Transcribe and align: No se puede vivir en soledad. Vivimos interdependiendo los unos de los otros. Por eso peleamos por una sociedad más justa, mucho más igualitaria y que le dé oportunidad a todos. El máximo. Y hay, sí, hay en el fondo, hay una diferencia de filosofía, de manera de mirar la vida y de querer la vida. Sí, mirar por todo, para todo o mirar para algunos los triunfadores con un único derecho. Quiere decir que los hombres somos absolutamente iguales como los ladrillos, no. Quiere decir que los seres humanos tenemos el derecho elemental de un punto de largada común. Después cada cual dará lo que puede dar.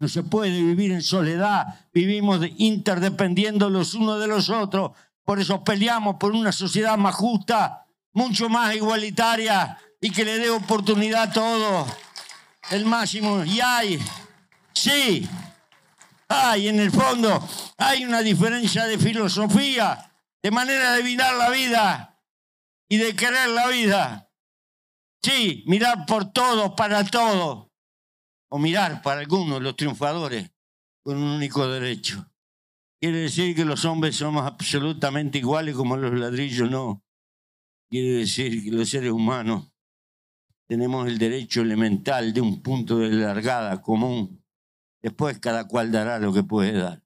No 0.00 0.08
se 0.08 0.22
puede 0.22 0.50
vivir 0.50 0.92
en 0.92 1.02
soledad. 1.02 1.66
Vivimos 1.92 2.40
interdependiendo 2.56 3.68
los 3.68 3.92
unos 3.92 4.18
de 4.18 4.26
los 4.26 4.48
otros. 4.48 4.92
Por 5.22 5.38
eso 5.38 5.62
peleamos 5.62 6.16
por 6.16 6.32
una 6.32 6.52
sociedad 6.52 6.96
más 6.96 7.14
justa, 7.14 7.86
mucho 8.14 8.48
más 8.48 8.74
igualitaria 8.74 9.78
y 10.00 10.10
que 10.10 10.24
le 10.24 10.38
dé 10.38 10.48
oportunidad 10.48 11.24
a 11.24 11.32
todos. 11.32 11.90
El 12.70 12.86
máximo. 12.86 13.44
Y 13.44 13.60
hay, 13.60 14.02
sí, 14.72 15.28
hay 16.28 16.68
en 16.68 16.80
el 16.80 16.90
fondo, 16.90 17.46
hay 17.76 18.06
una 18.06 18.22
diferencia 18.22 18.86
de 18.86 18.96
filosofía, 18.96 20.10
de 20.42 20.50
manera 20.50 20.92
de 20.92 21.02
mirar 21.02 21.34
la 21.36 21.50
vida 21.50 22.18
y 22.88 22.96
de 22.96 23.14
querer 23.14 23.50
la 23.50 23.68
vida. 23.68 24.30
Sí, 25.22 25.62
mirar 25.66 26.06
por 26.06 26.32
todo, 26.32 26.74
para 26.74 27.04
todo 27.04 27.69
o 28.50 28.58
mirar 28.58 29.00
para 29.02 29.20
algunos 29.20 29.62
los 29.62 29.76
triunfadores 29.76 30.50
con 31.02 31.16
un 31.16 31.30
único 31.30 31.66
derecho. 31.66 32.26
Quiere 33.00 33.20
decir 33.20 33.56
que 33.56 33.64
los 33.64 33.84
hombres 33.84 34.16
somos 34.16 34.44
absolutamente 34.44 35.38
iguales 35.38 35.74
como 35.74 35.96
los 35.96 36.12
ladrillos, 36.12 36.70
no. 36.70 37.02
Quiere 37.88 38.18
decir 38.18 38.62
que 38.62 38.70
los 38.70 38.88
seres 38.90 39.10
humanos 39.10 39.72
tenemos 40.68 41.08
el 41.08 41.18
derecho 41.18 41.62
elemental 41.62 42.32
de 42.32 42.40
un 42.40 42.62
punto 42.62 42.98
de 42.98 43.10
largada 43.10 43.80
común. 43.80 44.44
Después 45.02 45.38
cada 45.38 45.66
cual 45.66 45.90
dará 45.90 46.18
lo 46.18 46.32
que 46.32 46.42
puede 46.42 46.72
dar. 46.72 47.02